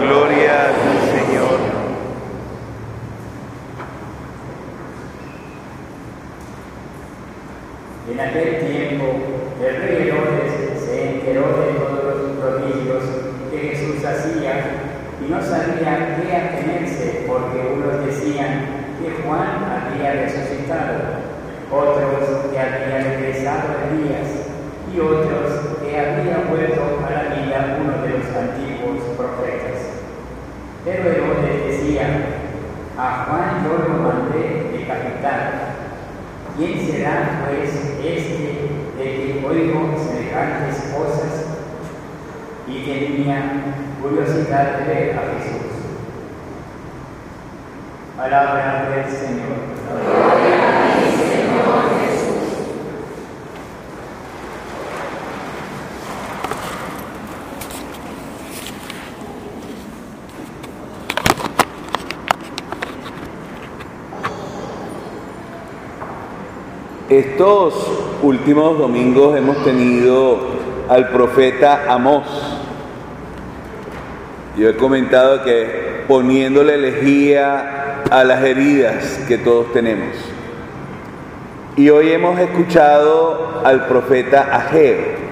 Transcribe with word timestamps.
Gloria 0.00 0.66
al 0.66 0.74
Señor. 1.10 1.58
En 8.08 8.20
aquel 8.20 8.50
tiempo, 8.60 9.04
el 9.60 9.76
rey 9.82 10.08
Herodes 10.08 10.80
se 10.84 11.14
enteró 11.14 11.46
de 11.58 11.72
todos 11.72 12.04
los 12.04 12.38
prodigios 12.38 13.02
que 13.50 13.58
Jesús 13.58 14.04
hacía 14.04 14.52
y 15.20 15.30
no 15.30 15.42
sabía 15.42 16.16
qué 16.16 16.36
atenerse, 16.36 17.24
porque 17.26 17.74
unos 17.74 18.06
decían 18.06 18.52
que 19.02 19.22
Juan 19.22 19.90
había 19.90 20.12
resucitado, 20.22 20.94
otros 21.72 22.50
que 22.52 22.60
había 22.60 22.98
regresado 22.98 23.74
Elías 23.90 24.28
y 24.94 25.00
otros 25.00 25.33
Pero 30.84 31.10
Herodes 31.10 31.66
decía, 31.66 32.06
a 32.98 33.24
Juan 33.24 33.64
yo 33.64 33.88
lo 33.88 34.02
mandé 34.02 34.70
decapitar. 34.70 35.74
¿Quién 36.58 36.86
será 36.86 37.42
pues 37.46 37.70
este 38.04 38.68
de 38.98 39.04
que 39.04 39.44
oigo 39.46 39.96
semejantes 39.98 40.92
cosas? 40.94 41.46
Y 42.68 42.84
tenía 42.84 43.38
curiosidad 44.02 44.78
de 44.78 44.84
ver 44.86 45.18
a 45.18 45.22
Jesús. 45.38 45.72
Palabra 48.18 48.90
del 48.90 49.10
Señor. 49.10 49.74
Estos 67.10 67.74
últimos 68.22 68.78
domingos 68.78 69.36
hemos 69.36 69.62
tenido 69.62 70.38
al 70.88 71.10
profeta 71.10 71.84
Amós. 71.86 72.26
Yo 74.56 74.70
he 74.70 74.76
comentado 74.76 75.44
que 75.44 76.04
poniéndole 76.08 76.76
elegía 76.76 78.04
a 78.10 78.24
las 78.24 78.42
heridas 78.42 79.20
que 79.28 79.36
todos 79.36 79.70
tenemos. 79.74 80.16
Y 81.76 81.90
hoy 81.90 82.10
hemos 82.10 82.38
escuchado 82.40 83.60
al 83.64 83.86
profeta 83.86 84.48
Ageo. 84.50 85.24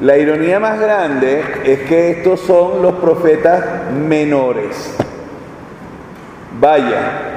La 0.00 0.18
ironía 0.18 0.60
más 0.60 0.78
grande 0.78 1.42
es 1.64 1.80
que 1.80 2.12
estos 2.12 2.38
son 2.42 2.80
los 2.80 2.94
profetas 2.94 3.90
menores. 3.90 4.94
Vaya, 6.60 7.31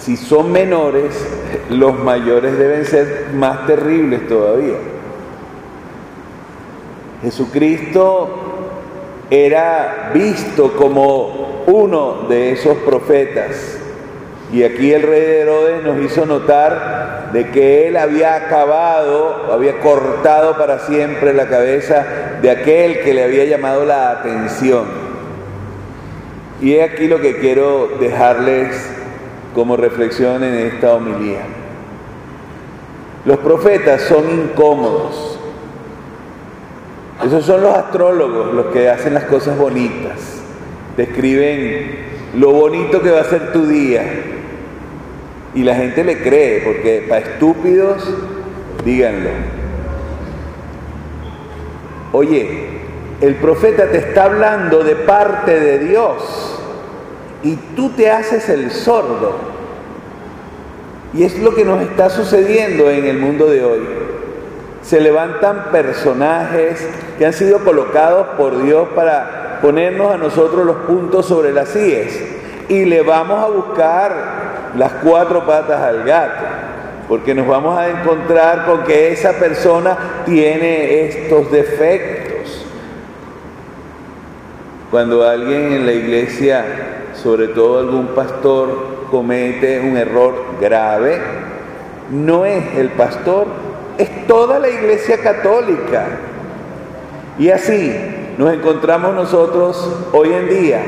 si 0.00 0.16
son 0.16 0.50
menores, 0.50 1.14
los 1.68 1.98
mayores 1.98 2.56
deben 2.58 2.86
ser 2.86 3.26
más 3.34 3.66
terribles 3.66 4.26
todavía. 4.26 4.76
Jesucristo 7.22 8.30
era 9.28 10.10
visto 10.14 10.72
como 10.72 11.64
uno 11.66 12.26
de 12.28 12.52
esos 12.52 12.78
profetas. 12.78 13.76
Y 14.52 14.64
aquí 14.64 14.92
el 14.92 15.02
rey 15.02 15.20
de 15.20 15.40
Herodes 15.40 15.84
nos 15.84 16.00
hizo 16.00 16.26
notar 16.26 17.30
de 17.32 17.50
que 17.50 17.86
él 17.86 17.96
había 17.96 18.34
acabado, 18.34 19.52
había 19.52 19.78
cortado 19.80 20.56
para 20.56 20.80
siempre 20.80 21.34
la 21.34 21.46
cabeza 21.46 22.04
de 22.40 22.50
aquel 22.50 23.00
que 23.00 23.14
le 23.14 23.22
había 23.22 23.44
llamado 23.44 23.84
la 23.84 24.10
atención. 24.10 24.86
Y 26.60 26.74
he 26.74 26.82
aquí 26.82 27.06
lo 27.06 27.20
que 27.20 27.38
quiero 27.38 27.90
dejarles 28.00 28.99
como 29.54 29.76
reflexión 29.76 30.44
en 30.44 30.54
esta 30.54 30.94
homilía. 30.94 31.42
Los 33.24 33.38
profetas 33.38 34.02
son 34.02 34.30
incómodos. 34.30 35.38
Esos 37.24 37.44
son 37.44 37.62
los 37.62 37.74
astrólogos 37.76 38.54
los 38.54 38.66
que 38.66 38.88
hacen 38.88 39.12
las 39.12 39.24
cosas 39.24 39.58
bonitas. 39.58 40.40
Describen 40.96 42.10
lo 42.36 42.52
bonito 42.52 43.02
que 43.02 43.10
va 43.10 43.20
a 43.20 43.24
ser 43.24 43.52
tu 43.52 43.66
día. 43.66 44.02
Y 45.54 45.64
la 45.64 45.74
gente 45.74 46.04
le 46.04 46.22
cree, 46.22 46.60
porque 46.60 47.04
para 47.08 47.22
estúpidos, 47.22 48.08
díganlo. 48.84 49.30
Oye, 52.12 52.68
el 53.20 53.34
profeta 53.34 53.90
te 53.90 53.98
está 53.98 54.24
hablando 54.24 54.82
de 54.82 54.96
parte 54.96 55.60
de 55.60 55.78
Dios 55.80 56.59
y 57.42 57.56
tú 57.76 57.90
te 57.90 58.10
haces 58.10 58.48
el 58.48 58.70
sordo. 58.70 59.34
Y 61.12 61.24
es 61.24 61.38
lo 61.40 61.54
que 61.54 61.64
nos 61.64 61.82
está 61.82 62.10
sucediendo 62.10 62.90
en 62.90 63.04
el 63.06 63.18
mundo 63.18 63.46
de 63.46 63.64
hoy. 63.64 63.80
Se 64.82 65.00
levantan 65.00 65.70
personajes 65.72 66.86
que 67.18 67.26
han 67.26 67.32
sido 67.32 67.58
colocados 67.60 68.28
por 68.38 68.62
Dios 68.62 68.88
para 68.94 69.58
ponernos 69.60 70.12
a 70.12 70.16
nosotros 70.16 70.64
los 70.64 70.76
puntos 70.78 71.26
sobre 71.26 71.52
las 71.52 71.74
IES 71.76 72.40
y 72.68 72.84
le 72.84 73.02
vamos 73.02 73.42
a 73.42 73.48
buscar 73.48 74.70
las 74.76 74.92
cuatro 75.04 75.44
patas 75.44 75.80
al 75.80 76.04
gato, 76.04 76.44
porque 77.08 77.34
nos 77.34 77.46
vamos 77.46 77.76
a 77.76 77.88
encontrar 77.88 78.64
con 78.64 78.84
que 78.84 79.12
esa 79.12 79.32
persona 79.32 80.22
tiene 80.24 81.06
estos 81.06 81.50
defectos. 81.50 82.29
Cuando 84.90 85.26
alguien 85.26 85.72
en 85.72 85.86
la 85.86 85.92
iglesia 85.92 86.64
sobre 87.14 87.48
todo 87.48 87.78
algún 87.78 88.08
pastor 88.08 89.06
comete 89.10 89.80
un 89.80 89.96
error 89.96 90.34
grave, 90.60 91.18
no 92.10 92.44
es 92.44 92.76
el 92.76 92.88
pastor, 92.90 93.46
es 93.98 94.26
toda 94.26 94.58
la 94.58 94.68
iglesia 94.68 95.18
católica. 95.18 96.06
Y 97.38 97.50
así 97.50 97.94
nos 98.36 98.52
encontramos 98.52 99.14
nosotros 99.14 100.08
hoy 100.12 100.32
en 100.32 100.48
día 100.48 100.82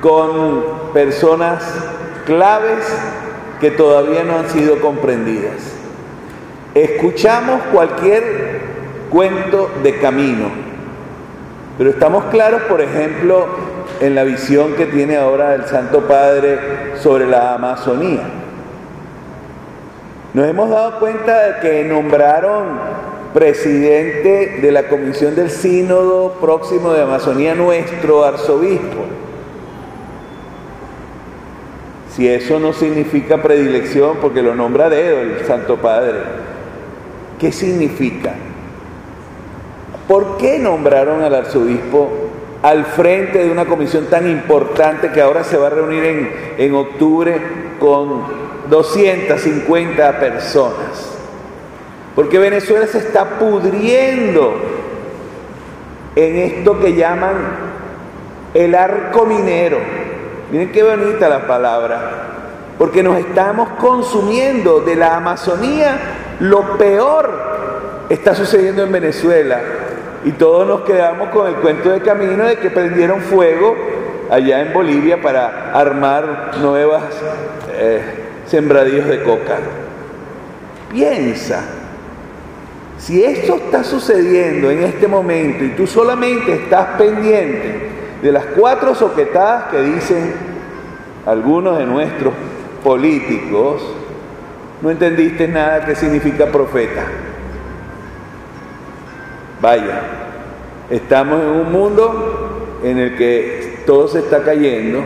con 0.00 0.92
personas 0.92 1.62
claves 2.26 2.84
que 3.60 3.70
todavía 3.70 4.24
no 4.24 4.38
han 4.38 4.50
sido 4.50 4.80
comprendidas. 4.80 5.74
Escuchamos 6.74 7.62
cualquier 7.72 8.60
cuento 9.10 9.70
de 9.82 9.98
camino, 9.98 10.48
pero 11.76 11.90
estamos 11.90 12.24
claros, 12.26 12.62
por 12.62 12.80
ejemplo, 12.80 13.46
en 14.00 14.14
la 14.14 14.24
visión 14.24 14.74
que 14.74 14.86
tiene 14.86 15.16
ahora 15.16 15.54
el 15.54 15.66
Santo 15.66 16.02
Padre 16.02 16.58
sobre 17.00 17.26
la 17.26 17.54
Amazonía. 17.54 18.22
Nos 20.34 20.48
hemos 20.48 20.70
dado 20.70 20.98
cuenta 20.98 21.46
de 21.46 21.60
que 21.60 21.84
nombraron 21.84 22.78
presidente 23.32 24.58
de 24.62 24.72
la 24.72 24.88
Comisión 24.88 25.34
del 25.34 25.50
Sínodo 25.50 26.34
próximo 26.40 26.92
de 26.92 27.02
Amazonía 27.02 27.54
nuestro 27.54 28.24
arzobispo. 28.24 29.04
Si 32.14 32.28
eso 32.28 32.60
no 32.60 32.72
significa 32.72 33.42
predilección, 33.42 34.18
porque 34.20 34.40
lo 34.40 34.54
nombra 34.54 34.88
dedo 34.88 35.20
el 35.20 35.44
Santo 35.46 35.78
Padre, 35.78 36.18
¿qué 37.40 37.50
significa? 37.50 38.34
¿Por 40.08 40.36
qué 40.36 40.58
nombraron 40.58 41.22
al 41.22 41.34
arzobispo 41.34 42.10
al 42.64 42.86
frente 42.86 43.44
de 43.44 43.50
una 43.50 43.66
comisión 43.66 44.06
tan 44.06 44.26
importante 44.26 45.12
que 45.12 45.20
ahora 45.20 45.44
se 45.44 45.58
va 45.58 45.66
a 45.66 45.70
reunir 45.70 46.02
en, 46.02 46.30
en 46.56 46.74
octubre 46.74 47.38
con 47.78 48.22
250 48.70 50.18
personas. 50.18 51.10
Porque 52.14 52.38
Venezuela 52.38 52.86
se 52.86 52.98
está 52.98 53.38
pudriendo 53.38 54.54
en 56.16 56.36
esto 56.36 56.80
que 56.80 56.94
llaman 56.94 57.34
el 58.54 58.74
arco 58.74 59.26
minero. 59.26 59.78
Miren 60.50 60.72
qué 60.72 60.82
bonita 60.82 61.28
la 61.28 61.46
palabra. 61.46 62.30
Porque 62.78 63.02
nos 63.02 63.18
estamos 63.18 63.68
consumiendo 63.78 64.80
de 64.80 64.96
la 64.96 65.16
Amazonía. 65.16 65.98
Lo 66.40 66.78
peor 66.78 68.06
está 68.08 68.34
sucediendo 68.34 68.84
en 68.84 68.92
Venezuela. 68.92 69.60
Y 70.24 70.32
todos 70.32 70.66
nos 70.66 70.80
quedamos 70.82 71.28
con 71.28 71.46
el 71.46 71.56
cuento 71.56 71.90
de 71.90 72.00
camino 72.00 72.44
de 72.44 72.56
que 72.56 72.70
prendieron 72.70 73.20
fuego 73.20 73.76
allá 74.30 74.62
en 74.62 74.72
Bolivia 74.72 75.20
para 75.20 75.72
armar 75.72 76.52
nuevas 76.60 77.02
eh, 77.72 78.00
sembradíos 78.46 79.06
de 79.06 79.22
coca. 79.22 79.58
Piensa, 80.90 81.62
si 82.98 83.22
esto 83.22 83.56
está 83.56 83.84
sucediendo 83.84 84.70
en 84.70 84.84
este 84.84 85.06
momento 85.06 85.62
y 85.62 85.70
tú 85.70 85.86
solamente 85.86 86.54
estás 86.54 86.96
pendiente 86.96 87.88
de 88.22 88.32
las 88.32 88.46
cuatro 88.56 88.94
soquetadas 88.94 89.64
que 89.64 89.82
dicen 89.82 90.32
algunos 91.26 91.78
de 91.78 91.84
nuestros 91.84 92.32
políticos, 92.82 93.82
no 94.80 94.90
entendiste 94.90 95.48
nada 95.48 95.84
que 95.84 95.94
significa 95.94 96.46
profeta. 96.46 97.02
Vaya, 99.64 99.98
estamos 100.90 101.40
en 101.40 101.48
un 101.48 101.72
mundo 101.72 102.80
en 102.84 102.98
el 102.98 103.16
que 103.16 103.78
todo 103.86 104.08
se 104.08 104.18
está 104.18 104.42
cayendo 104.42 105.02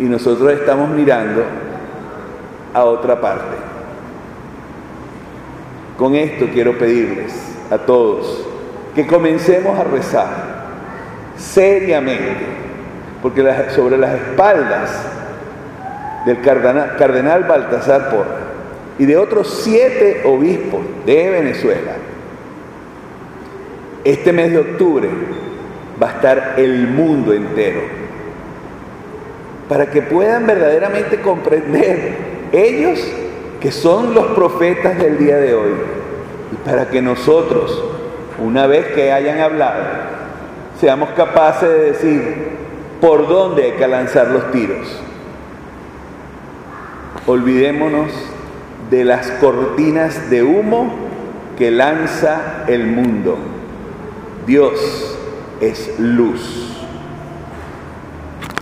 y 0.00 0.02
nosotros 0.02 0.50
estamos 0.54 0.88
mirando 0.88 1.44
a 2.74 2.82
otra 2.82 3.20
parte. 3.20 3.56
Con 5.96 6.16
esto 6.16 6.46
quiero 6.52 6.76
pedirles 6.76 7.32
a 7.70 7.78
todos 7.78 8.44
que 8.92 9.06
comencemos 9.06 9.78
a 9.78 9.84
rezar 9.84 10.30
seriamente, 11.36 12.44
porque 13.22 13.70
sobre 13.70 13.98
las 13.98 14.14
espaldas 14.14 15.00
del 16.26 16.40
cardenal, 16.40 16.96
cardenal 16.96 17.44
Baltasar 17.44 18.10
Porra 18.10 18.40
y 18.98 19.04
de 19.04 19.16
otros 19.16 19.60
siete 19.62 20.22
obispos 20.24 20.80
de 21.06 21.30
Venezuela, 21.30 21.92
este 24.06 24.32
mes 24.32 24.52
de 24.52 24.58
octubre 24.58 25.08
va 26.00 26.08
a 26.08 26.12
estar 26.12 26.54
el 26.58 26.86
mundo 26.86 27.32
entero 27.32 27.80
para 29.68 29.90
que 29.90 30.00
puedan 30.00 30.46
verdaderamente 30.46 31.20
comprender 31.20 32.16
ellos 32.52 33.00
que 33.60 33.72
son 33.72 34.14
los 34.14 34.26
profetas 34.26 34.96
del 34.96 35.18
día 35.18 35.38
de 35.38 35.54
hoy 35.54 35.72
y 36.52 36.56
para 36.64 36.88
que 36.88 37.02
nosotros, 37.02 37.82
una 38.38 38.68
vez 38.68 38.86
que 38.94 39.10
hayan 39.10 39.40
hablado, 39.40 39.82
seamos 40.78 41.08
capaces 41.16 41.68
de 41.68 41.80
decir 41.80 42.48
por 43.00 43.26
dónde 43.26 43.64
hay 43.64 43.72
que 43.72 43.88
lanzar 43.88 44.28
los 44.28 44.52
tiros. 44.52 45.00
Olvidémonos 47.26 48.12
de 48.88 49.04
las 49.04 49.32
cortinas 49.32 50.30
de 50.30 50.44
humo 50.44 50.94
que 51.58 51.72
lanza 51.72 52.62
el 52.68 52.86
mundo. 52.86 53.55
Dios 54.46 54.78
es 55.60 55.98
luz. 55.98 56.75